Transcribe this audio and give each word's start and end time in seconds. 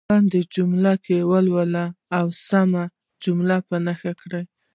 لاندې 0.09 0.39
جملې 0.53 1.17
ولولئ 1.31 1.87
او 2.17 2.25
سمه 2.47 2.83
جمله 3.23 3.57
په 3.67 3.75
نښه 3.85 4.11
کړئ. 4.21 4.43